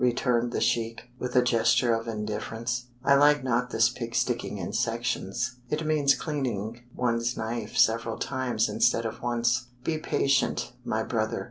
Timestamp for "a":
1.35-1.41